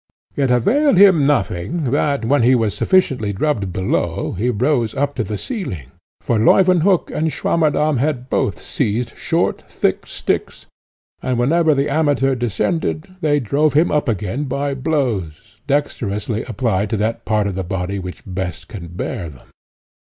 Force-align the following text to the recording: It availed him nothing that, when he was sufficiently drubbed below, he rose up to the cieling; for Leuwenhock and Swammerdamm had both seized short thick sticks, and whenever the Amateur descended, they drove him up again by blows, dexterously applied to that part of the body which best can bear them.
It 0.35 0.49
availed 0.49 0.97
him 0.97 1.27
nothing 1.27 1.83
that, 1.91 2.25
when 2.25 2.41
he 2.41 2.55
was 2.55 2.73
sufficiently 2.73 3.31
drubbed 3.33 3.71
below, 3.71 4.31
he 4.31 4.49
rose 4.49 4.95
up 4.95 5.13
to 5.13 5.23
the 5.23 5.37
cieling; 5.37 5.91
for 6.21 6.39
Leuwenhock 6.39 7.11
and 7.11 7.27
Swammerdamm 7.31 7.97
had 7.99 8.27
both 8.27 8.59
seized 8.59 9.15
short 9.15 9.61
thick 9.69 10.07
sticks, 10.07 10.65
and 11.21 11.37
whenever 11.37 11.75
the 11.75 11.87
Amateur 11.87 12.33
descended, 12.33 13.15
they 13.21 13.39
drove 13.39 13.73
him 13.73 13.91
up 13.91 14.09
again 14.09 14.45
by 14.45 14.73
blows, 14.73 15.57
dexterously 15.67 16.43
applied 16.45 16.89
to 16.89 16.97
that 16.97 17.23
part 17.23 17.45
of 17.45 17.53
the 17.53 17.63
body 17.63 17.99
which 17.99 18.23
best 18.25 18.67
can 18.69 18.87
bear 18.87 19.29
them. 19.29 19.49